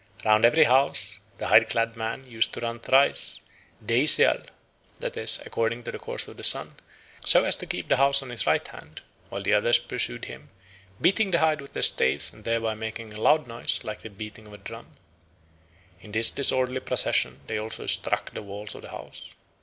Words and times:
Round 0.25 0.43
every 0.45 0.63
house 0.63 1.19
the 1.37 1.45
hide 1.49 1.69
clad 1.69 1.95
man 1.95 2.25
used 2.25 2.53
to 2.55 2.59
run 2.59 2.79
thrice 2.79 3.39
deiseal, 3.85 4.41
that 4.97 5.15
is, 5.15 5.39
according 5.45 5.83
to 5.83 5.91
the 5.91 5.99
course 5.99 6.27
of 6.27 6.37
the 6.37 6.43
sun, 6.43 6.73
so 7.23 7.43
as 7.45 7.55
to 7.57 7.67
keep 7.67 7.87
the 7.87 7.97
house 7.97 8.23
on 8.23 8.31
his 8.31 8.47
right 8.47 8.67
hand; 8.69 9.01
while 9.29 9.43
the 9.43 9.53
others 9.53 9.77
pursued 9.77 10.25
him, 10.25 10.49
beating 10.99 11.29
the 11.29 11.37
hide 11.37 11.61
with 11.61 11.73
their 11.73 11.83
staves 11.83 12.33
and 12.33 12.45
thereby 12.45 12.73
making 12.73 13.13
a 13.13 13.21
loud 13.21 13.45
noise 13.45 13.83
like 13.83 13.99
the 13.99 14.09
beating 14.09 14.47
of 14.47 14.53
a 14.53 14.57
drum. 14.57 14.87
In 15.99 16.13
this 16.13 16.31
disorderly 16.31 16.79
procession 16.79 17.39
they 17.45 17.59
also 17.59 17.85
struck 17.85 18.31
the 18.31 18.41
walls 18.41 18.73
of 18.73 18.81
the 18.81 18.89
house. 18.89 19.29